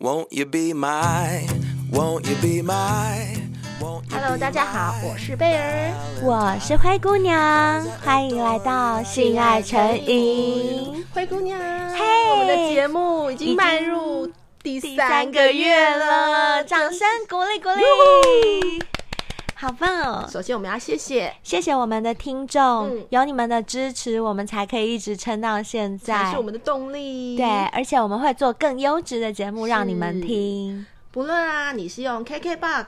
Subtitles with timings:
[0.00, 1.46] Won't you be my,
[1.92, 3.36] won't you be my,
[3.82, 5.92] won't you be Hello，大家好，我是贝儿，
[6.22, 11.04] 我是灰姑娘，欢迎来到性爱成瘾。
[11.12, 14.26] 灰姑娘，嘿 Hey，我们的节目已经迈入
[14.62, 18.82] 第三个月了，掌声鼓励鼓励，
[19.60, 20.26] 好棒哦！
[20.26, 27.36] 首先，我们要谢谢，谢谢我们的听众，嗯、有你们的支持，我们才可以一直撑到现在，才是我们的动力。
[27.36, 30.86] 对，而且我们会做更优质的节目让你们听。
[31.10, 32.86] 不论啊，你是用 KKBOX、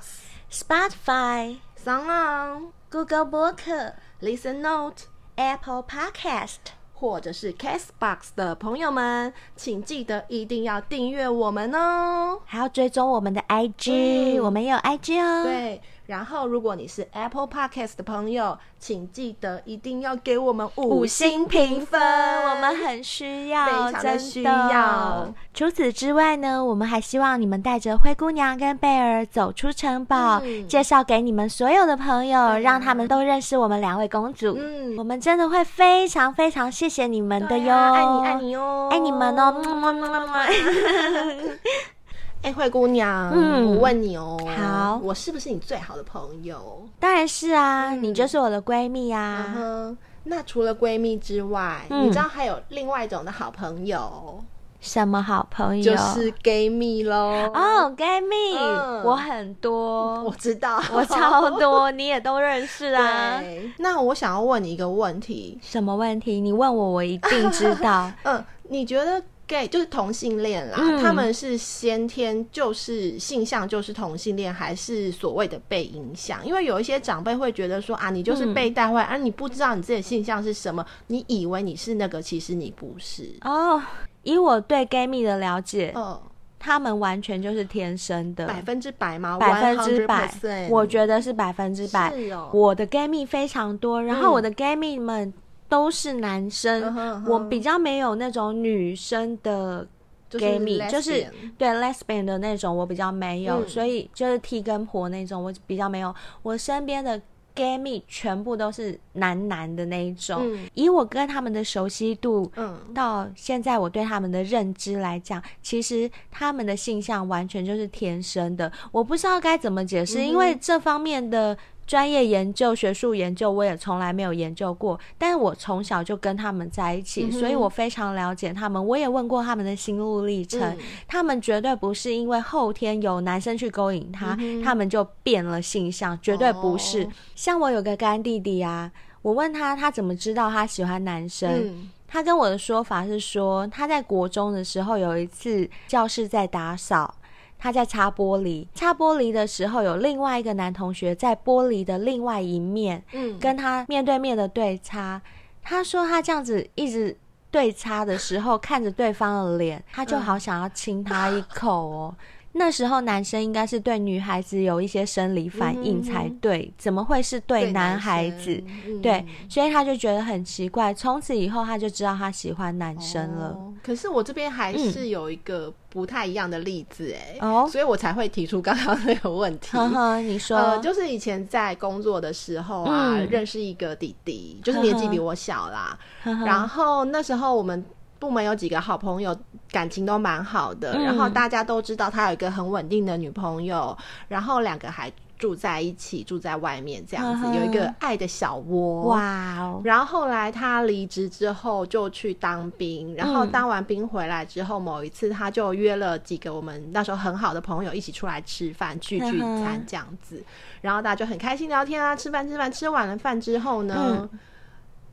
[0.50, 5.04] Spotify、SoundOn、Google 播客、Listen Note、
[5.36, 15.44] Apple Podcast，或者是 Castbox 的朋友们，请记得一定要订阅我们哦，还要追踪我们的 IG，、嗯、我们也有 IG 哦。
[15.44, 15.82] 对。
[16.06, 25.32] 然后，如果你是 Apple Podcast 的朋友，请记得一定要给我们五星评分，我们很需要，非常的需要。
[25.54, 34.56] 除此之外呢，我们还希望你们带着灰姑娘跟贝尔走出城堡，嗯、介绍给你们所有的朋友，啊、让他们都认识我们两位公主。
[34.58, 39.62] 嗯，我们真的会非常非常谢谢你们的哟，啊、爱你爱你哟，爱你们哦。
[42.42, 46.82] 哎、欸，灰姑娘，嗯，我问你哦，好，我是不是你最好的朋友？
[46.98, 49.54] 当然是啊，嗯、你就是我的闺蜜啊。
[49.56, 54.42] 嗯、那除了闺蜜之外，嗯、你知道还有另外一种的好朋友？
[54.80, 55.84] 什么好朋友？
[55.84, 57.48] 就是 gay 蜜喽。
[57.54, 58.56] 哦，gay 蜜，
[59.04, 63.40] 我很多，我知道，我超多， 你也都认识啊。
[63.78, 66.40] 那我想要问你一个问题，什么问题？
[66.40, 68.10] 你问我，我一定知道。
[68.24, 76.46] 嗯，你觉得？gay 就是同性恋啦，嗯、他们是先天就是性向就是同性恋，还是所谓的被影响？
[76.46, 83.28] 因为有一些长辈会觉得说啊，你就是被带坏，而、嗯啊、你不知道你自己的性向是什么，你以为你是那个，其实你不是。
[83.42, 83.82] 哦，
[84.22, 86.22] 以我对 gay 蜜的了解，哦，
[86.58, 89.36] 他们完全就是天生的，百分之百吗？
[89.38, 90.30] 百分之百，
[90.70, 92.10] 我觉得是百分之百。
[92.16, 95.32] 是哦，我的 gay 蜜非常多，然后我的 gay 蜜们。
[95.72, 97.30] 都是男生，uh huh, uh huh.
[97.30, 99.88] 我比较没有那种女生的
[100.28, 106.14] gay 蜜，就是对 lesbian 的那种，我比较没有，嗯、所以就是 T 跟婆那种，我比较没有。
[106.42, 107.18] 我身边的
[107.54, 110.42] gay 蜜全部都是男男的那一种。
[110.42, 121.56] 嗯、以我跟他们的熟悉度，嗯，到现在我对他们的认知来讲，其实他们的性向完全就是天生的，我不知道该怎么解释，嗯、因为这方面的。
[121.86, 124.98] 专业研究、学术研究，我也从来没有研究过。
[125.18, 128.84] 但是我从小就跟他们在一起，嗯、所以我非常了解他们。
[128.86, 137.04] 我也问过他们的心路历程，嗯、他们绝对不是因为后天有男生去勾引他，嗯、他们就变了性向，绝对不是。
[137.04, 141.50] 哦、像我有个干弟弟啊，我问他，他怎么知道他喜欢男生？
[141.50, 147.14] 嗯、他跟我的说法是说，他在国中的时候有一次教室在打扫。
[147.62, 155.22] 他在擦玻璃，擦玻璃的时候，有另外一个男同学在玻璃的另外一面，嗯，跟他面对面的对擦。
[155.62, 157.16] 他说他这样子一直
[157.52, 162.14] 对擦的时候，看着对方的脸，他就好想要亲他一口哦。
[162.54, 168.62] 嗯那时候男生应该是对女孩子有一些生理反应才对，嗯、怎么会是对男孩子？
[169.02, 170.92] 对，所以他就觉得很奇怪。
[170.92, 173.48] 从此以后，他就知道他喜欢男生了。
[173.48, 179.68] 哦、可是我这边还是有一个不太一样的例子哎，哦、嗯，所以我才会提出刚刚那个问题。
[179.76, 185.98] 呵呵，你说、呃，就是以前在工作的时候啊，嗯、认识一个弟弟，就是年纪比我小啦。
[186.22, 187.82] 呵呵，然后那时候我们。
[188.22, 189.36] 部门有几个好朋友，
[189.72, 190.92] 感情都蛮好的。
[190.92, 199.08] 嗯、然后大家都知道他有一个很稳定的女朋友，然后两个还住在一起，住在外面这样子，嗯、有一个爱的小窝。
[199.08, 199.80] 哇哦！
[199.82, 210.36] 然后后来他离职之后就去当兵，然后当完兵回来之后，嗯、某一次他就约了几个我们那时候很好的朋友一起出来吃饭，聚聚餐这样子。
[210.36, 210.44] 嗯、
[210.82, 213.96] 然后大家就很开心聊天啊，吃饭吃饭，吃完了饭之后呢。
[214.22, 214.38] 嗯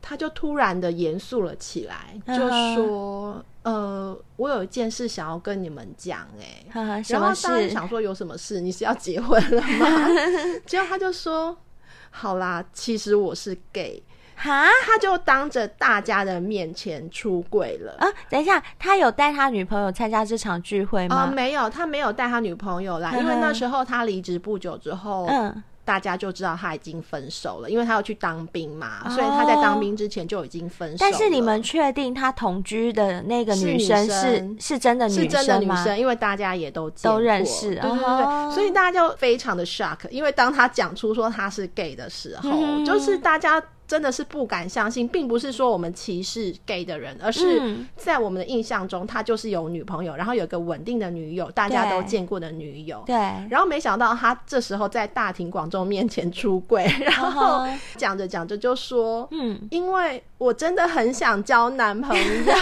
[0.01, 8.61] 他就突然的严肃了起来，就说：“呃，我有一件事想要跟你们讲，哎，然后当时想说有什么事？
[8.61, 10.07] 你是要结婚了吗？”
[10.65, 11.57] 结果他就说
[12.11, 14.01] ：“好啦，其实我是 gay。”
[14.41, 17.93] 哈，他就当着大家的面前出柜了。
[17.99, 21.25] 啊，等一下，他有带他女朋友参加这场聚会吗？
[21.25, 25.61] 呃，没有，他没有带他女朋友来，因为那时候他离职不久之后，嗯。
[25.89, 31.09] 大家就知道他已经分手了，因为他要去当兵嘛，哦、所以他在当兵之前就已经分手了。
[31.09, 35.29] 但是你们确定他同居的那个女生是是，真的女生吗？
[35.31, 43.59] 是真的女生，因为大家也都都认识，对对对，哦、所以大家就非常的 shock，因为当他讲出说他是 gay 的时候，嗯、就是大家
[43.89, 53.01] 真的是不敢相信，并不是说我们歧视 gay 的人，而是在我们的印象中，他就是有女朋友，然后有一个稳定的女友，大家都见过的女友。
[53.07, 53.15] 对。
[53.49, 57.65] 然后没想到他这时候在大庭广众面前出柜， 然后
[57.97, 62.53] 讲着讲着就说：“嗯，因为我真的很想交男朋友，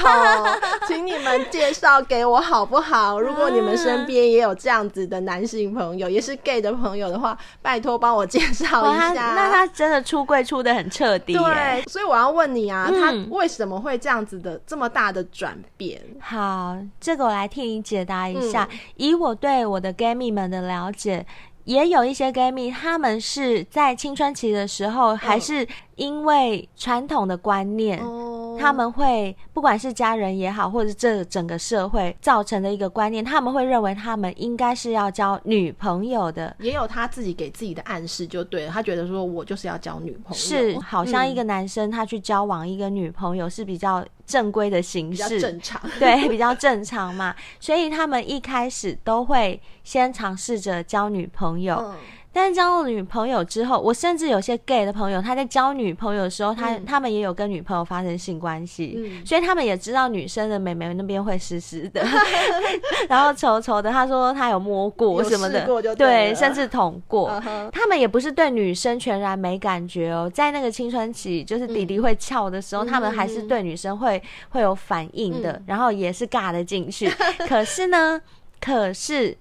[0.88, 3.20] 请你们介绍给我好不好？
[3.20, 11.17] 如果你们身边也有这样子的男性朋友，也是 gay 的朋友的话，拜托帮我介绍一下。”那他真的出柜出的很彻。
[11.20, 16.02] 对，所以我要问你啊，嗯、他为什么会这样子的这么大的转变？
[16.20, 18.68] 好，这个我来替你解答一下。
[18.72, 21.26] 嗯、以我对我的 gay 蜜们的了解，
[21.66, 25.68] 也有一些 gay 蜜，他们是在青春期的时候，还是
[25.98, 28.00] 因为传统的观念。
[28.00, 28.24] 哦
[28.60, 38.72] 他们会不管是家人也好，或者是这整个社会造成的一个观念，他们会认为他们应该是要交女朋友的，也有他自己给自己的暗示，就对了。
[38.72, 47.36] 他觉得说我就是要交女朋友，是好像一个男生他去交往一个女朋友是比较正规的形式，比较正常，对，比较正常嘛。
[47.60, 51.76] 所以他们一开始都会先尝试着交女朋友。
[51.76, 51.96] 嗯
[52.38, 62.06] 但是交了女朋友之后，我甚至有些 gay 的朋友，他在交女朋友的时候，他、嗯、他们也有跟女朋友发生性关系，嗯、所以他们也知道女生的美眉那边会湿湿的，
[63.10, 63.90] 然后稠稠的。
[63.92, 67.32] 他说他有摸过什么的，对，对，甚至捅过。
[67.32, 77.10] Uh huh、他们也不是对女生全然没感觉哦，在那个青春期，就是弟弟会翘的时候，嗯、他们还是对女生会会有反应的，嗯、然后也是尬的进去。
[77.50, 78.22] 可是呢，
[78.62, 79.36] 可是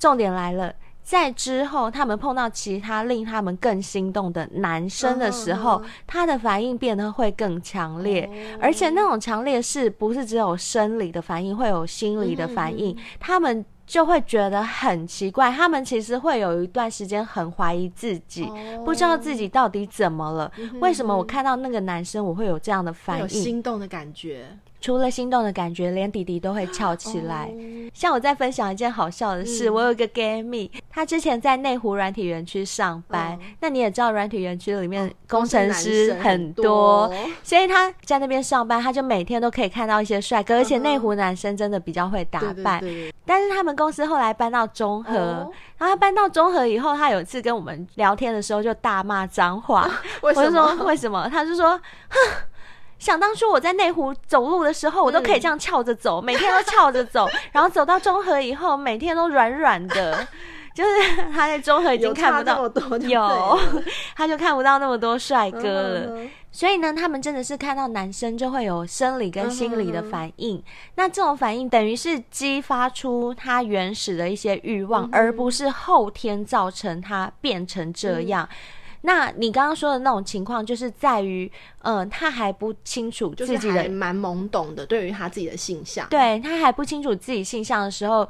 [0.00, 0.74] 重点来了。
[1.02, 12.94] 在之后，他们碰到其他令他们更心动的男生的时候，嗯、他的反应变得会更强烈，嗯、而且那种强烈是不是只有生理的反应，会有心理的反应？
[12.96, 24.56] 嗯、他们就会觉得很奇怪，他们其实会有一段时间很怀疑自己，嗯、不知道自己到底怎么了，嗯、为什么我看到那个男生我会有这样的反应，有心动的感觉。
[24.82, 27.44] 除了心动的感觉，连弟弟都会翘起来。
[27.44, 27.90] Oh.
[27.94, 33.30] 像我在分享一件好笑的事，嗯、我有一个 gay 蜜，他之前在内湖软体园区上班。
[33.30, 33.40] Oh.
[33.60, 40.56] 那你也知道，软体园区里面工程师很多，很多所以他在那边上班，他就每天都可以看到一些帅哥。
[40.56, 40.58] Uh.
[40.58, 42.80] 而且内湖男生真的比较会打扮。
[42.80, 45.54] 对对对对，但是他们公司后来搬到中和，oh.
[45.78, 49.88] 然后他搬到中和以后，他有一次跟我们聊天的时候就大骂脏话。
[50.20, 51.28] 我就说为什么？
[51.30, 52.18] 他就说哼。
[53.02, 60.24] 想当初我在内湖走路的时候，我都可以这样翘着走，嗯、每天都翘着走， 然后走到中和以后，每天都软软的，
[60.72, 62.62] 就是他在中和已经看不到
[63.00, 63.58] 有，有
[64.14, 66.00] 他就看不到那么多帅哥了。
[66.10, 70.62] 嗯、所以呢，他们真的是看到男生就会有生理跟心理的反应，嗯、
[70.94, 78.48] 那这种反应等于是激发出他原始的一些欲望，嗯、而不是后天造成他变成这样。
[79.02, 81.50] 嗯那你刚刚说的那种情况，就是在于，
[81.80, 88.28] 嗯、呃，他还不清楚自己的，蛮懵懂的，对于他自己的性向，对，他还不清楚自己性向的时候，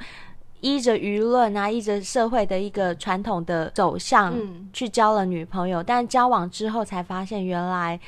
[0.61, 4.35] 依着舆论啊，依着社会的一个传统的走向，
[4.73, 8.01] 去交了女朋友，嗯、但交往之后才发现，原来。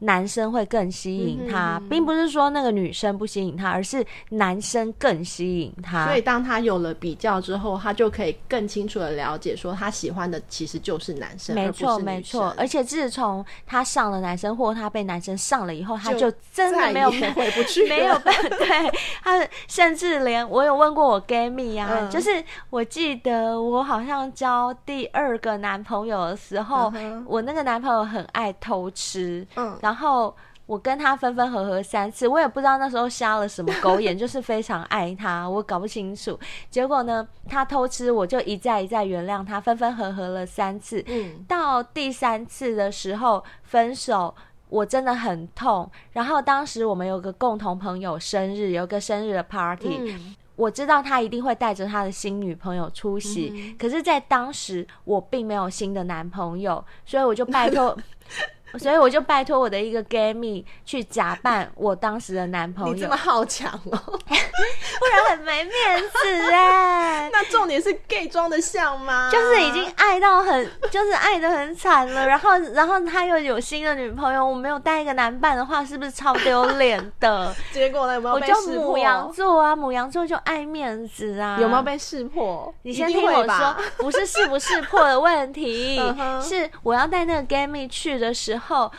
[0.00, 6.04] 男生会更吸引他，并不是说那个女生不吸引他，而是男生更吸引他。
[6.04, 12.54] 所以当他有了比较之后，他就可以更清楚的了解，说他喜欢的其实就是男生，没错没错。
[12.58, 18.48] 而且自从他上了男生，或他被男生上了以后，他就真的没有回不去， 没有办法。
[18.50, 18.92] 对，
[19.24, 29.74] 他甚至连我有问过我 gay 蜜啊，嗯、就是我记得我好像交第二个男朋友的时候，嗯、我那个男朋友很爱偷吃，嗯。
[29.86, 30.34] 然后
[30.66, 36.36] 我跟他分分合合三次，我也不知道那时候瞎了什么狗眼， 就是非常爱他，我搞不清楚。
[36.68, 41.00] 结果呢，他偷吃，我就一再一再原谅他，分分合合了三次。
[41.06, 44.34] 嗯，到第三次的时候分手，
[44.68, 45.88] 我真的很痛。
[46.10, 53.52] 然后当时我们有个共同朋友生日，有个生日的 party，嗯，我知道他一定会带着他的新女朋友出席。
[53.54, 57.96] 嗯，可是，在当时我并没有新的男朋友，所以我就拜托。
[58.78, 62.94] 所以我就拜托我的一个 gay 蜜去假扮我当时的男朋友。
[62.94, 67.28] 你这么好强哦， 不然很没面子哎。
[67.32, 69.28] 那重点是 gay 装的像吗？
[69.32, 72.26] 就是已经爱到很，就是爱的很惨了。
[72.26, 77.54] 然后，然后他又有新的女朋友，我没有带一个男伴的话，是不是超丢脸的？
[77.72, 78.14] 结果呢？
[78.14, 78.62] 有没有被识破？
[78.62, 81.58] 我就母羊座啊，母羊座就爱面子啊。
[81.60, 82.72] 有没有被识破？
[82.82, 86.00] 你先听我说，不是识不识破的问题，
[86.42, 88.65] 是我要带那个 gay 蜜去的时候。
[88.66, 88.90] 后，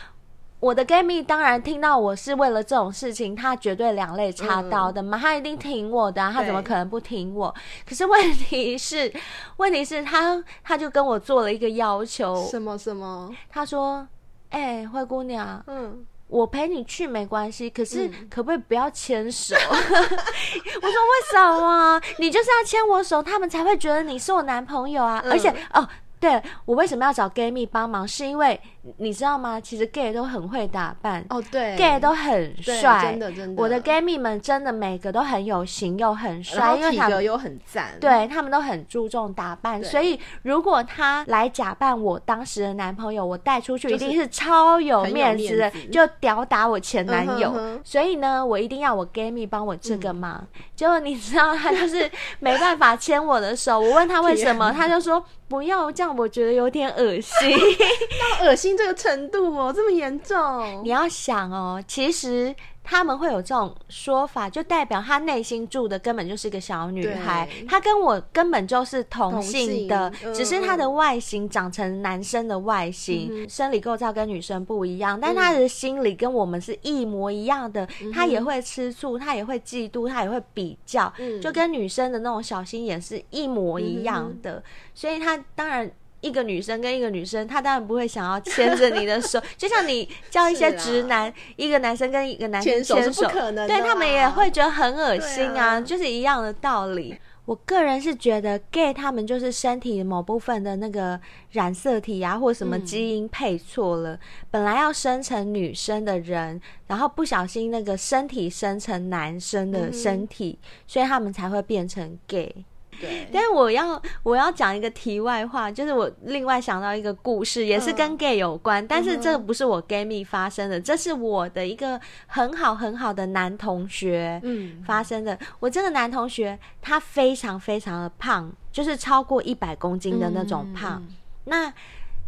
[0.60, 7.54] 我的 gay 蜜当然听到我是为了这种事情，他绝对两肋插刀的嘛，嗯、他一定挺我的、啊，他怎么可能不挺我？
[7.88, 9.12] 可是问题是，
[9.58, 13.30] 问题是他他就跟我做了一个要求，什么什么？
[13.48, 14.06] 他说
[14.50, 16.04] 哎、欸，灰姑娘，嗯。
[16.26, 19.56] 我陪你去没关系，可是可不可以不要牵手？
[19.56, 21.98] 嗯、 我说为什么？
[22.18, 25.22] 你就是要牵我手，他们才会觉得你是我男朋友啊！
[25.24, 25.88] 嗯、而且哦。
[26.20, 28.06] 对，我为什么要找 gay 蜜帮忙？
[28.06, 28.60] 是因为
[28.96, 29.60] 你知道吗？
[29.60, 33.62] 其实 gay 都很会打扮哦，对，gay 都很帅，真的真的。
[33.62, 39.82] 我的 gay 蜜们真的每个都很有型又很帅，因为体格又很赞，对他们都很注重打扮。
[39.84, 47.52] 所以如果他来假扮我当时的男朋友，我带出去一定是超有面子的，就是、就吊打我前男友。
[47.56, 50.38] 嗯、所以呢，我一定要我 gay 蜜帮我这个忙。
[50.54, 53.78] 嗯、结果你知道，他就是没办法牵我的手。
[53.80, 55.22] 我问他为什么， 他就说。
[55.48, 57.56] 不要这样，我觉得有点恶心。
[58.38, 60.82] 那恶心这个程度哦，这么严重？
[60.84, 62.54] 你要想哦，其实
[62.84, 67.48] 他们会有这种说法，就代表他内心住的根本就是一个小女孩。
[67.68, 77.84] 她跟我根本就是同性的，性只是她的外形长成男生的外形，嗯、生理构造跟女生不一样，但他的心理跟我们是一模一样的。
[78.14, 84.58] 她、嗯、也会吃醋，他也会嫉妒，他也会比较，嗯、就跟女生的那种小心眼是一模一样的。
[84.58, 84.62] 嗯
[84.94, 85.88] 所以，他当然
[86.20, 97.16] 一个女生跟一个女生，她当然不会想要牵着你的手， 就像你叫一些直男，一个男生跟一个男生牵手，不可能，对他们也会觉得很恶心啊，就是一样的道理。
[97.44, 101.18] 我个人是觉得 gay 他们就是身体某部分的那个
[101.52, 104.20] 染色体啊，或什么基因配错了，
[104.50, 112.66] 本来要生成女生的人，然后不小心那个身体生成男生的身体，所以他们才会变成 gay。
[113.00, 124.82] 对，但是我要我要讲一个题外话，就是我另外想到一个故事，也是跟 gay 有关，嗯、但是这个不是我 gay 蜜发生的，这是我的一个很好很好的男同学嗯。
[124.84, 125.34] 发生的。
[125.34, 131.14] 嗯、我这个男同学他非常非常的胖，就是超过一百公斤的那种胖，嗯、
[131.44, 131.72] 那。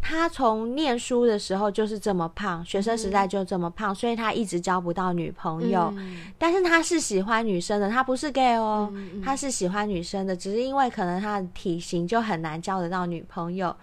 [0.01, 5.93] 他从念书的时候就是这么胖，学生时代就这么胖，嗯、所以他一直交不到女朋友。
[5.95, 8.91] 嗯、但是他是喜欢女生的，他不是 gay 哦，
[9.23, 13.73] 他是喜欢女生的，只是因为可能他的体型就很难交得到女朋友。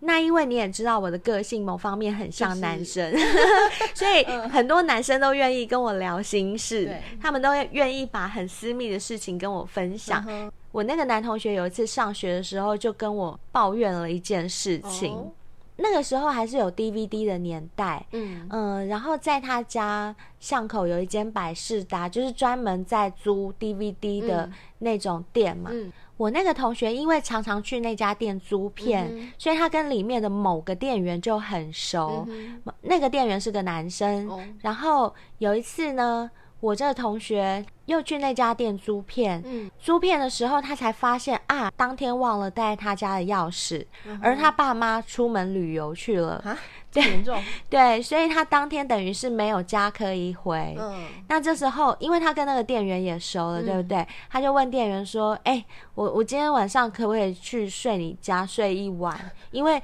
[0.00, 3.26] 那因为你也知道我的个性某方面很像男生，就是、
[3.96, 10.22] 所以很多男生都愿意跟我聊心事，他们都愿意把很私密的事情跟我分享。
[10.28, 15.14] 嗯、我那个男同学有一次上学的时候就跟我抱怨了一件事情。
[15.14, 15.32] 哦
[15.76, 25.70] 那个时候还是有 DVD 的年代，嗯嗯、呃，然后在他家巷口有一间百事达，就是专门在租 DVD 的那种店嘛。
[25.72, 32.24] 嗯嗯、我那个同学因为常常去那家店租片，嗯、所以他跟里面的某个店员就很熟。
[32.28, 36.30] 嗯、那个店员是个男生，哦、然后有一次呢。
[36.64, 46.58] 我这个同学又去那家店租片，嗯，租片的时候他才发现啊，当天忘了带他家的钥匙，嗯、而他爸妈出门旅游去了，啊，
[46.90, 50.74] 对，严重，对，所以他当天等于是没有家可以回。
[50.78, 54.06] 嗯，那这时候因为他跟那个店员也熟了，嗯、对不对？
[54.30, 59.30] 他就问店员说：“哎、欸，我我今天晚上可不可以去睡你家睡一晚？
[59.50, 59.82] 因为。”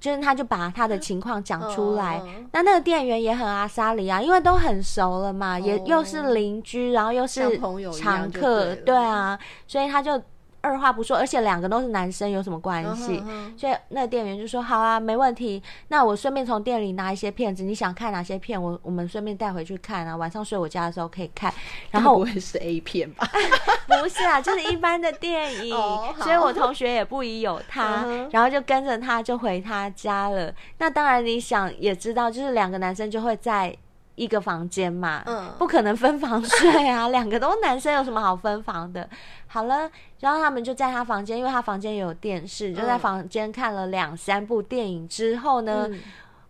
[0.00, 2.20] 就是他，就把他的情况讲出来。
[2.24, 7.58] 嗯、那那个店员也很阿莎里啊，因为都很熟了嘛，哦、也又是邻居，然后又是
[7.92, 10.20] 常客，对啊，所以他就。
[10.68, 13.58] 二话不说，而且两个都是男生，有什么关系？Uh.
[13.58, 15.62] 所以那店员就说：“好啊，没问题。
[15.88, 18.62] 那我顺便从店里拿一些片子，你想看哪些片？
[18.62, 20.14] 我我们顺便带回去看啊。
[20.14, 21.52] 晚上睡我家的时候可以看。
[21.90, 23.26] 然后不会是 A 片吧？
[23.88, 25.74] 不是啊，就是一般的电影。
[25.76, 28.28] oh, 所以我同学也不疑有他，uh.
[28.30, 30.52] 然后就跟着他就回他家了。
[30.76, 33.74] 那当然，你想也知道，就是两个男生就会在。”
[34.18, 39.08] 一个房间嘛，嗯，不可能分房睡啊， 两个都是男生，有什么好分房的？
[39.46, 39.88] 好了，
[40.20, 46.00] 然后他们就在他房间，因为他房间有电视，就在房间看了两三部电影之后呢，嗯、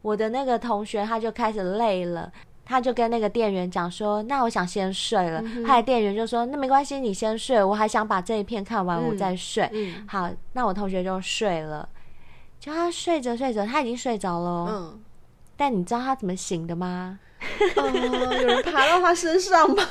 [0.02, 2.32] 我的那个同学他就开始累了，
[2.64, 5.40] 他就跟那个店员讲说：“那我想先睡了。
[5.40, 9.64] 嗯哼”他的店员就说：“那没关系，你先睡，我还想把这一片看完，我再睡。
[9.72, 11.88] 嗯”嗯，好，那我同学就睡了，
[12.60, 14.66] 就他睡着睡着，他已经睡着了。
[14.70, 15.00] 嗯，
[15.58, 17.18] 但你知道他怎么醒的吗？
[17.76, 17.90] 哦，
[18.40, 19.82] 有人爬到他身上吗？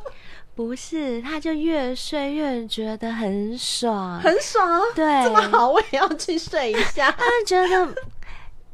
[0.54, 4.80] 不是，他就越睡越觉得很爽，很爽。
[4.94, 7.10] 对，这么好，我也要去睡一下。
[7.18, 7.94] 他就觉得。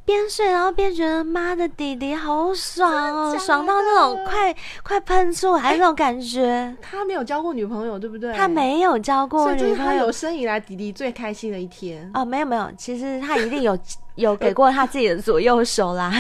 [0.05, 6.43] 边睡然后边觉得妈的弟弟好爽哦，爽到那种快快喷出来那种感觉。
[6.43, 8.33] 欸、他没有交过女朋友，对不对？
[8.33, 12.11] 他没有交过女朋友，所以这是他有生以来弟弟最开心的一天。
[12.15, 13.79] 哦，没有没有，其实他一定有
[14.17, 16.13] 有给过他自己的左右手啦，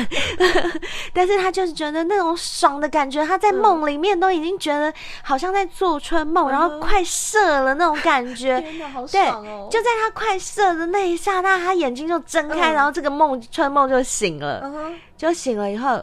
[1.12, 8.60] 但是他就是觉得那种爽的感觉，他在梦里面都已经觉得好像在做春梦，然后快射了那种感觉。
[8.62, 9.68] 真的，好爽哦！
[9.70, 14.72] 对，就在他快射的那一刹那，他眼睛就睁开，然后这个梦春梦就醒了，
[15.16, 16.02] 就醒了以后，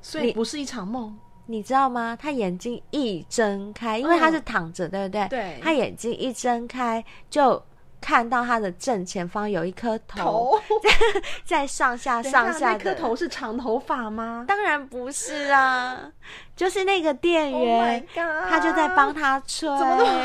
[0.00, 1.14] 所以不是一场梦，
[1.44, 2.16] 你知道吗？
[2.18, 5.28] 他眼睛一睁开，因为他是躺着，对不对？
[5.28, 7.62] 对，他眼睛一睁开就。
[8.06, 10.90] 看到他的正前方有一颗头，在
[11.44, 12.78] 在上下上下的。
[12.78, 14.44] 那颗头是长头发吗？
[14.46, 15.98] 当然不是啊，
[16.54, 19.68] 就是那个店员，oh、他就在帮他吹。
[19.68, 20.20] 怎么那么好？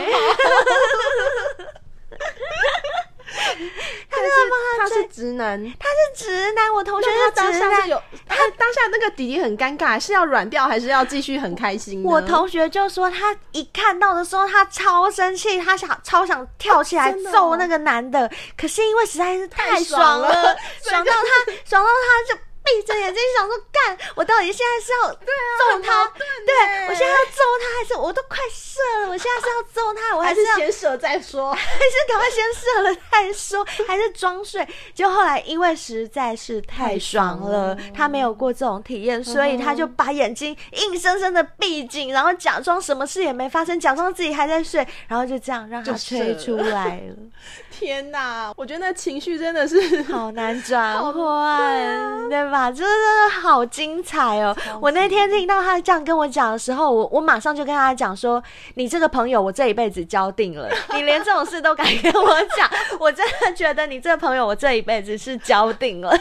[4.10, 4.30] 他是
[4.78, 6.74] 他是直男，他是直男。
[6.74, 12.04] 我同学是直男，有他当下那个弟弟很尴尬，是要软掉还是要继续很开心？
[12.04, 22.40] 我同学就说，他一看到的时候，他超生气，他想超想跳起来揍那个男的，可是因为实在是太爽了， 爽到他，爽到他就。
[22.72, 26.06] 闭着眼睛想说干，我到底现在是要揍他？
[26.46, 29.10] 对，啊、对我现在要揍他，还是我都快射了？
[29.10, 31.54] 我现在是要揍他，我还是，要先射再说？
[31.54, 33.66] 还是赶快先射了再说？
[33.88, 34.66] 还是装睡？
[34.94, 47.16] 就后来因为实在是太爽了，爽了他没有过这种体验，所以他就把眼睛硬生生的闭紧，然后假装什么事也没发生，假装自己还在睡，然后就这样让他吹出来了。
[47.72, 52.61] 天哪，我觉得那情绪真的是好难转 换，对吧？
[52.70, 54.56] 真的好精彩哦！
[54.82, 58.44] 我那天听到他这样跟我讲的时候，我我马上就跟他讲说
[58.76, 60.70] ：“你这个朋友，我这一辈子交定了。
[60.94, 66.14] 你连这种事都敢跟我讲， 我真的觉得你这个朋友，我这一辈子是交定了。”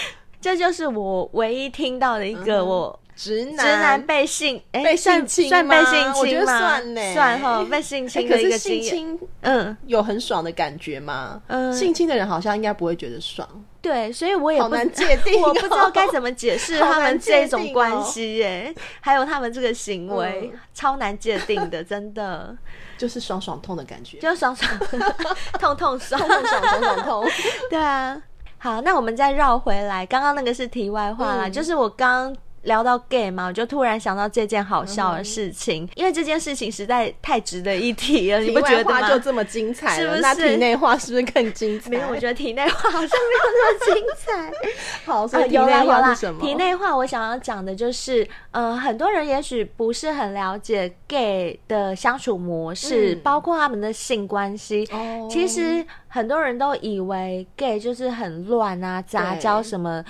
[0.40, 2.98] 这就是我唯一听到的一个我。
[3.22, 6.14] 直男，直男被性，哎、欸，被性侵算被性侵吗？
[6.20, 8.82] 我觉得算呢，算哈，被性侵的一个经验。
[8.82, 11.42] 性侵，嗯，有很爽的感觉吗？
[11.48, 13.46] 嗯，性侵的人好像应该不会觉得爽。
[13.82, 22.56] 对，所以我也不好难界定， 我不知道该怎么解释他们这种关系，哎，还有他们这个行为，嗯、超难界定的， 真的
[22.96, 24.70] 就是爽爽痛的感觉，就爽爽
[25.58, 27.30] 痛痛爽，痛痛爽爽痛痛。
[27.68, 28.18] 对啊，
[28.56, 32.34] 好，那我们再绕回来，刚刚那个是题外话啦，嗯、就是我刚。
[32.62, 39.08] 聊到 gay 嘛，我就突然想到这件好笑的事情，嗯、因为这件事情实在太值得一提了，你不觉得吗？
[39.08, 40.20] 就这么精彩，是不是？
[40.20, 41.88] 那体内话是不是更精彩？
[41.88, 44.52] 没有，我觉得体内话好像没有那么精彩。
[45.10, 46.40] 好，所以体内话是什么？
[46.40, 54.86] 体内话我想要讲的就是，呃，很多人也许不是很了解 gay 的相处模式，嗯、包括他们的性关系。
[54.92, 60.04] 哦，其实很多人都以为 gay 就是很乱啊，杂交什么。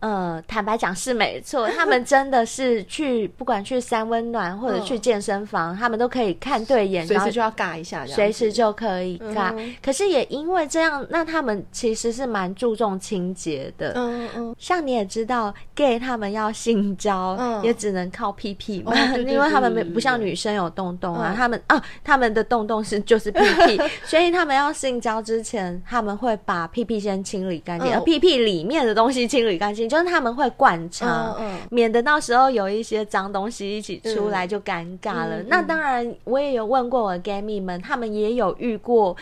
[0.00, 9.54] 呃，坦白讲是没错， 他们真的是去不管去三温暖或者去健身房，嗯、他们都可以看对眼，随时就要尬一下，随时就可以尬。
[9.56, 13.94] 嗯、可是也因为这样，那他们其实是蛮注重清洁的。
[13.96, 29.85] 嗯嗯，像你也知道，gay 他们要性交，嗯、也只能靠屁屁嘛，哦、 因为他们没不像女生有洞洞啊，嗯、他们啊，他们的洞洞是就是屁屁， 所以他们要性交之前，他们会把屁屁先清理干净，嗯、而屁屁里面的东西清理干净。
[29.88, 35.38] 就是他们会灌肠，嗯嗯、免得到时候有一些脏东西一起出来就尴尬了。
[35.38, 39.16] 嗯、那当然，我也有问过我的 gay 蜜们，他们也有遇过，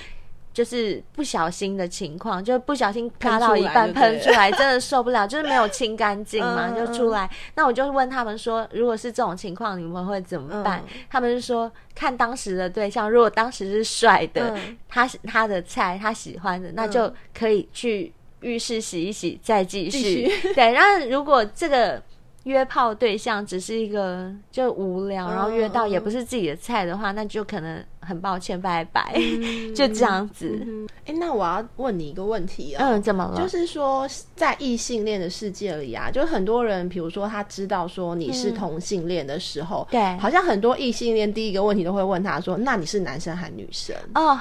[0.53, 7.29] 就是不小心的情况，就不小心卡到一半喷出来，真的受不了， 就是没有清干净嘛，嗯、就出来。
[7.55, 10.81] 那我就问他们说，如果是这种情况，你们会怎么办？
[10.87, 18.13] 嗯、他们就说，看当时的对象，如果当时是帅的，嗯、他他的菜，他喜欢的，那就可以去。
[18.45, 20.31] 浴室洗一洗，再继续。
[20.55, 22.01] 对，然后如果这个
[22.45, 30.59] 约炮对象只是一个就无聊，然后约到也不是自己的菜的话，那就可能很抱歉，拜拜，嗯、 就这样子。
[30.61, 33.41] 哎、嗯欸，那我要问你一个问题啊、喔，嗯，怎么了？
[33.41, 44.39] 就是说，在异性恋的世界里啊，就很多人，比如说他知道说你是同性恋的时候，对、嗯，好像很多异性恋第一个问题都会问他说：“那你是男生还是女生？”哦。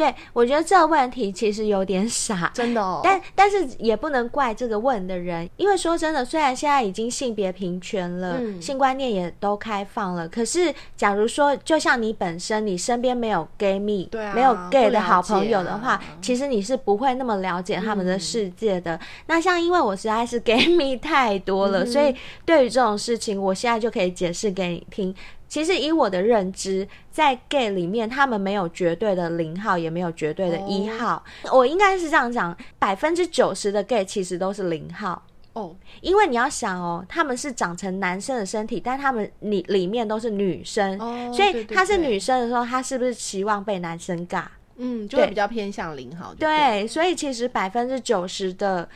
[0.00, 3.02] 对，我觉得这个问题其实有点傻，真的哦。
[3.04, 18.96] 但但是也不能怪这个问的人，因为说真的，虽然现在已经性别平权了，嗯、性观念也都开放了，可是假如说，就像你本身，你身边没有 gay 蜜，没有 gay 的好朋友的话，啊、其实你是不会那么了解他们的世界的。
[18.96, 22.14] 嗯、那像因为我实在是 gay 蜜太多了，嗯、所以
[22.46, 25.14] 对于这种事情，我现在就可以解释给你听。
[25.50, 31.22] 其实以我的认知，在 gay 里面，他们没有绝对的零号，也没有绝对的一号。
[31.42, 31.58] Oh.
[31.58, 35.20] 我应该是这样讲，百分之九十的 gay 其实都是零号
[35.54, 35.62] 哦。
[35.62, 35.72] Oh.
[36.02, 44.44] 因为你要想哦，他们是长成男生的身体，但他们里里面都是女生，oh, 所以他是女生的时候，他是不是期望被男生尬？
[44.76, 46.32] 嗯，就会比较偏向零号。
[46.38, 48.88] 对，对，所以其实百分之九十的。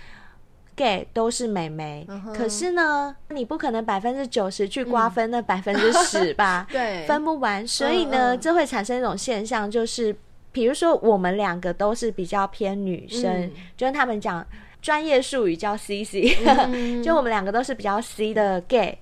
[0.77, 6.67] Gay 都是美眉，嗯、可是呢，你不可能百分之九十去瓜分那百分之十吧？
[6.73, 10.15] 对，分不完，所以呢，这会产生一种现象，就是
[10.53, 14.47] 比如说我们两个都是比较偏女生，嗯、就是他们讲
[14.83, 18.99] 专业术语叫 CC，、嗯、 就我们两个都是比较 C 的 gay，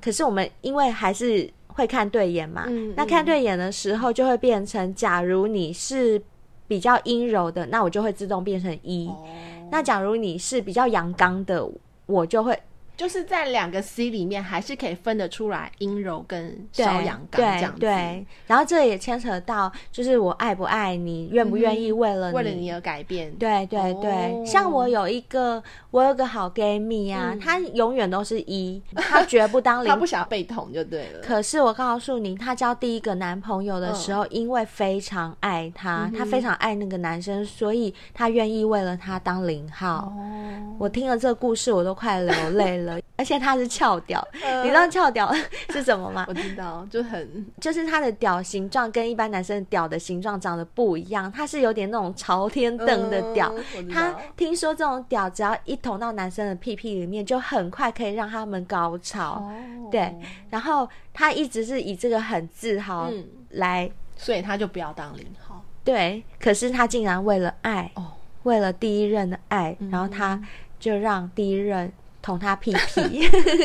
[0.00, 6.22] 可是我们因为还是会看对眼嘛，那看对眼的时候就会变成，假如你是。
[6.68, 9.24] 比较阴柔的，那我就会自动变成一、哦。
[9.70, 11.68] 那假如你是比较阳刚的，
[12.06, 12.58] 我就会。
[12.98, 17.78] 就是在两个 C 里面，还是可以分得出来阴柔跟稍阳刚这样子。
[17.78, 23.32] 对，对，然后这也牵扯到，就是我爱不爱你，愿不愿意为了为了你而改变。
[23.36, 31.20] 对对对，哦、像我有一个，我有个好闺蜜啊，嗯、她永远都是一，她绝不当 零，她不想要被捅就对了。
[31.22, 40.12] 可是我告诉你，她交第一个男朋友的时候，嗯、因为非常爱他，她、嗯、非常爱那个男生，所以她愿意为了他当零号。
[40.12, 42.87] 哦，我听了这个故事，我都快流泪了。
[43.16, 45.32] 而且他是翘屌，呃、你知道翘屌
[45.70, 46.24] 是什么吗？
[46.30, 53.52] 我知道，就很 就是他的屌形状跟一般男生的屌的形状长得不一样，他是有点那种朝天蹬的屌。
[53.74, 59.42] 呃、他听说这种屌只要一捅到男生的屁屁里面，就很快可以让他们高潮。
[59.42, 59.52] 哦、
[59.90, 60.14] 对，
[60.50, 63.10] 然后他一直是以这个很自豪
[63.50, 65.64] 来，嗯、所以他就不要当零号。
[65.82, 68.12] 对，可是他竟然为了爱，哦、
[68.44, 70.40] 为了第一任的爱，嗯、然后他
[70.78, 71.92] 就让第一任。
[72.28, 73.22] 捅他屁屁，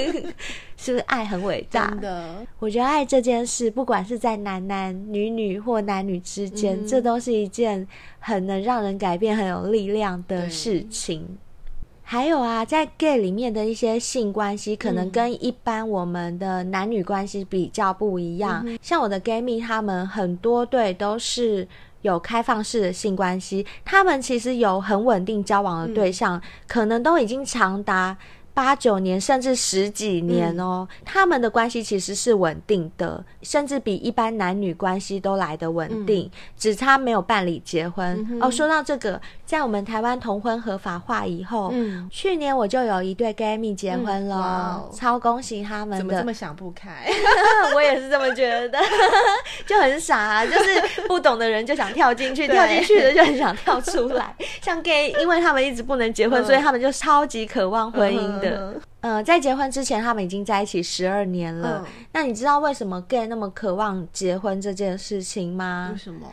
[0.78, 1.90] 是不是爱很伟大？
[1.90, 7.86] 真的，我觉得爱这件事，不管是在男男女女或男女之间，嗯、这都是一件
[8.20, 11.38] 很能让人改变、很有力量的事情。
[12.04, 18.64] 还有啊，在 gay 里面的一些性关系，可能跟一般我们的男女关系比较不一样。
[18.66, 21.68] 嗯、像我的 gay 蜜，他们很多对都是
[22.02, 28.18] 有开放式的性关系，他们其实有很稳定交往的对象，嗯、可能都已经长达。
[28.54, 38.26] 八九年甚至十几年哦，嗯、他们的关系其实是稳定的，甚至比一般男女关系都来得稳定，嗯、只差没有办理结婚。
[38.30, 45.98] 嗯、哦，说到这个，在我们台湾同婚合法化以后，嗯、去年我就有一对 gay 蜜结婚了，嗯、超恭喜他们的！
[45.98, 47.12] 怎么这么想不开？
[47.74, 48.78] 我也是这么觉得，
[49.66, 54.36] 就很傻啊，就是不懂的人就想跳进去，跳进去的就很想跳出来。
[54.62, 58.43] 像 gay，因为他们一直不能结婚，嗯、所以他们就超级渴望婚姻。
[59.02, 61.84] 呃，在结婚之前，他们已经在一起十二年了。
[61.86, 65.90] 嗯、那你知道为什么 gay 那么渴望结婚这件事情吗？
[65.92, 66.26] 为什么？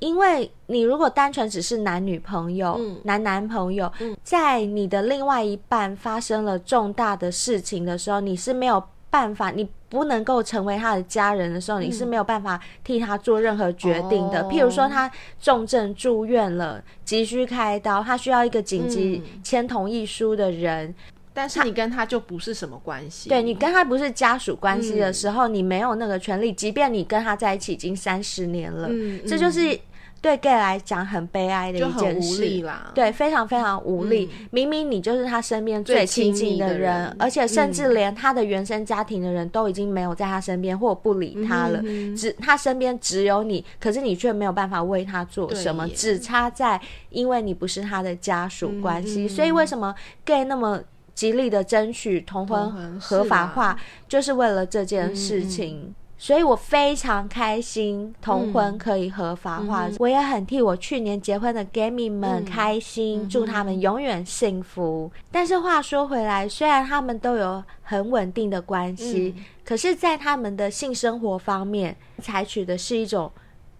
[0.00, 14.42] 因为你如果单纯只是男女朋友、嗯、男男朋友，嗯、在你的另外一半发生了重大的事情的时候，你是没有办法，你不能够成为他的家人的时候，嗯、你是没有办法替他做任何决定的。
[14.42, 15.08] 哦、譬如说，他
[15.40, 20.92] 重症住院了，急需开刀，他需要一个紧急签同意书的人。
[21.36, 26.50] 嗯但是你跟他就不是什么关系，对，你跟他不是家属关系的时候，嗯、你没有那个权利。
[26.50, 28.88] 即便你跟他在一起已经三十年了，
[29.28, 29.78] 这就是
[30.22, 32.90] 对 gay 来讲很悲哀的一件事，无力啦。
[32.94, 34.30] 对，非常非常无力。
[34.32, 37.16] 嗯、明明你就是他身边最亲近的人，的人。
[37.18, 41.82] 而且甚至连他的原生家庭的人都已经没有在他身边或不理他了，
[42.16, 49.94] 只他身边只有你，可是你却没有办法为他做什么，只差在因为你不是他的家属关系，所以为什么
[50.24, 50.82] gay 那么？
[51.16, 53.76] 极力的争取同婚合法化，
[54.06, 59.88] 就是为了这件事情，嗯、所以我非常开心同婚可以合法化。
[59.88, 65.10] 嗯、我也很替我去年结婚的 gay 蜜们开心，嗯、祝他们永远幸福。
[65.14, 73.32] 嗯、但是话说回来，虽然他们都有很稳定的关系，嗯、可是，在他们的性生活方面，采取的是一种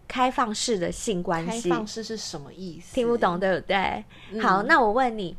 [0.08, 1.68] 开放式的性关系。
[1.68, 2.94] 开放式是什么意思？
[2.94, 4.02] 听不懂，对不对？
[4.32, 5.36] 嗯、好，那我问你。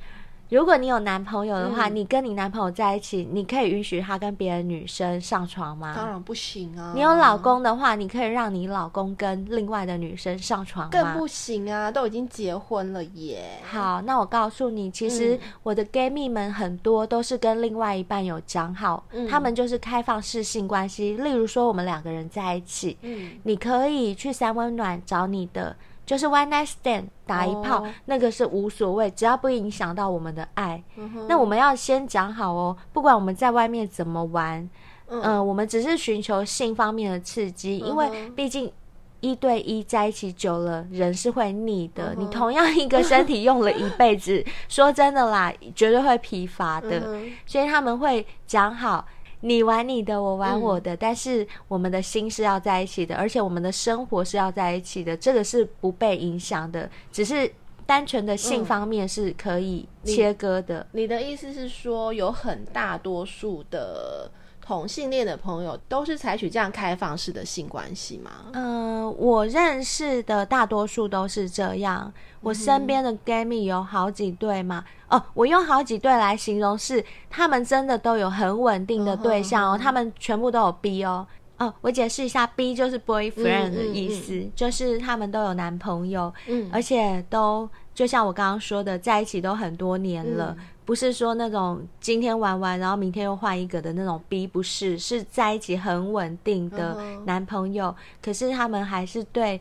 [0.49, 5.93] 如果你有男朋友的话，嗯、你跟你男朋友在一起，你可以允许他跟别的女生上床吗？
[5.93, 6.93] 当然不行啊！
[6.95, 10.89] 你有老公的话，你可以让你老公跟另外的女生上床吗？
[10.91, 11.91] 更不行啊！
[11.91, 13.43] 都已经结婚了耶。
[13.69, 21.17] 好，那我告诉你，其实我的 gay 蜜们很多都是跟另外一半有讲好，嗯、他们就是开放式性关系。
[21.17, 25.75] 例如说，我们两个人在一起，嗯，你可以去三温暖找你的。
[26.07, 30.81] 就是 one night stand 打一炮，哦、那个是无所谓，只要不影响到我们的爱。
[31.27, 34.67] 那我们要先讲好哦，不管我们在外面怎么玩，
[35.07, 38.71] 嗯、呃，我们只是寻求性方面的刺激，因为毕竟
[39.19, 42.15] 一对一在一起久了，人是会腻的。
[42.17, 47.19] 你同样一个身体用了一辈子， 说真的啦，绝对会疲乏的。
[47.45, 49.05] 所以他们会讲好。
[49.41, 57.51] 你玩你的，我玩我的，嗯、但是我们的心是要在一起的，而且我们的生活是要在一起的，这个是不被影响的，只是
[57.85, 60.85] 单纯的性方面是可以切割的。
[60.91, 64.29] 你，你的意思是说，有很大多数的
[64.67, 68.31] 同性恋的朋友都是采取这样开放式的性关系吗？
[68.51, 72.11] 嗯、呃，我认识的大多数都是这样。
[72.41, 74.83] 我身边的 gay 蜜有好几对嘛？
[75.07, 81.25] 哦，我用好几对来形容是，他们真的都有很稳定的对象哦，哦，他们全部都有 B 哦。
[81.59, 99.59] 哦，我解释一下，B 就是 boyfriend 的意思，嗯嗯嗯，就是他们都有男朋友，嗯，而且都就像我刚刚说的，在一起都很多年了，嗯，不是说那种今天玩玩，然后明天又换一个的那种 B，不是，是在一起很稳定的男朋友，嗯，可是他们还是对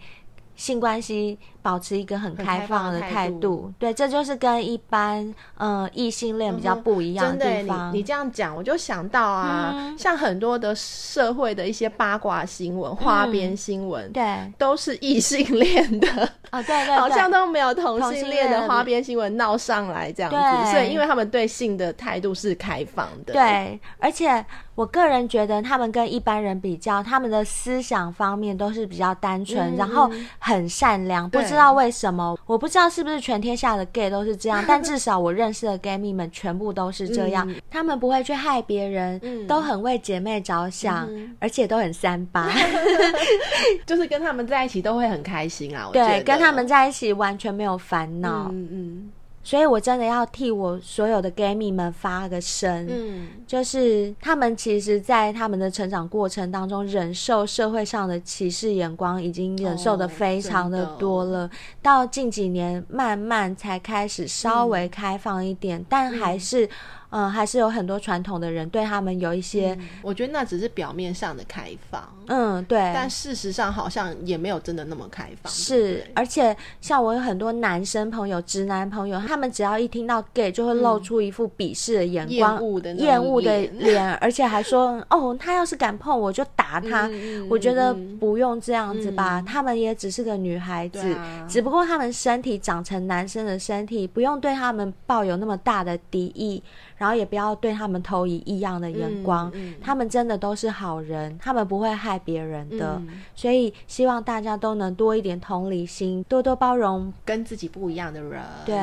[0.56, 7.90] 性关系保持一个很开放的态度，度，对，这就是跟一般呃异性恋比较不一样的地方。
[7.90, 16.08] 嗯、你你这样讲，我就想到啊、嗯，像很多的社会的一些八卦新闻、花边新闻、嗯，对，都是异性恋的
[16.50, 20.70] 啊、 哦，对对，对，好像都没有同性恋的花边新闻闹上来这样子。
[20.72, 24.44] 所以，因为他们对性的态度是开放的，对，而且
[24.76, 30.08] 我个人觉得他们跟一般人比较，他们的思想方面都是比较单纯、嗯，然后
[30.38, 31.56] 很善良，不知。
[31.56, 37.50] 道为什么，我不知道是不是全天下的 gay 都是这样，但至少我认识的 gay 蜜们全部都是这样。
[37.50, 42.50] 嗯、他们不会去害别人、嗯，都很为姐妹着想，嗯、而且都很三八
[43.86, 45.88] 就是跟他们在一起都会很开心啊。
[45.94, 48.50] 对，跟他们在一起完全没有烦恼。
[48.52, 49.10] 嗯嗯。
[49.46, 61.44] 所以，我真的要替我所有的 gay 蜜们发个声，嗯，就是他们其实，在他们的成长过程当中，忍受社会上的歧视眼光，已经忍受的非常的多了。
[61.44, 66.68] 哦，到近几年，慢慢才开始稍微开放一点，嗯，但还是。
[67.10, 72.02] 嗯，还是有很多传统的人对他们有一些、嗯，我觉得那只是表面上的开放。
[72.28, 72.78] 嗯，对。
[72.94, 75.52] 但事实上好像也没有真的那么开放。
[75.52, 87.06] 是，而且像我有很多男生朋友、直男朋友，他们只要一听到 gay，就会露出一副鄙视的眼光、厌恶的厌恶的脸， 而且还说：“哦，他要是敢碰我就打他。
[87.12, 96.62] 嗯”我觉得不用这样子吧，嗯、他们也只是个女孩子、啊，只不过他们身体长成男生的身体，不用对他们抱有那么大的敌意。
[96.96, 108.42] 然后也不要对他们投以异样的眼光，嗯嗯，他们真的都是好人，他们不会害别人的，嗯，所以希望大家都能多一点同理心，多多包容跟自己不一样的人。
[108.64, 108.76] 对，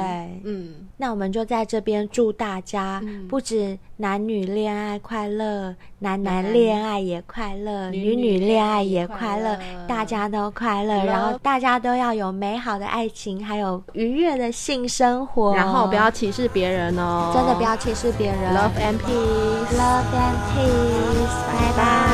[0.43, 18.53] 嗯，那我们就在这边祝大家，嗯，不止男女恋爱快乐，男男恋爱也快乐，女女恋爱也快乐，大家都快乐，然后大家都要有美好的爱情，还有愉悦的性生活，然后不要歧视别人哦，真的不要歧视别人。
[18.53, 19.77] Love and peace.
[19.77, 21.35] Love and peace.
[21.47, 22.12] Bye bye.